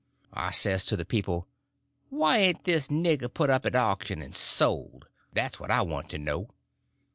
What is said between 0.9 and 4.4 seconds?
the people, why ain't this nigger put up at auction and